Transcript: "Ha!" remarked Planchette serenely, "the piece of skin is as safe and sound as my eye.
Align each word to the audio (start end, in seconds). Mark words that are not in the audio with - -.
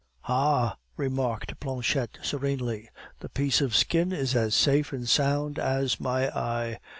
"Ha!" 0.21 0.77
remarked 0.97 1.59
Planchette 1.59 2.17
serenely, 2.23 2.89
"the 3.19 3.29
piece 3.29 3.61
of 3.61 3.75
skin 3.75 4.11
is 4.11 4.35
as 4.35 4.55
safe 4.55 4.91
and 4.93 5.07
sound 5.07 5.59
as 5.59 5.99
my 5.99 6.35
eye. 6.35 6.79